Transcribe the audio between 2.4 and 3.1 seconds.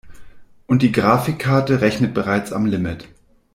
am Limit.